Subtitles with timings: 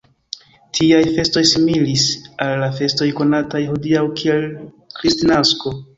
[0.77, 2.05] Tiaj festoj similis
[2.45, 4.49] al la festoj konataj hodiaŭ kiel
[4.99, 5.77] Kristnasko.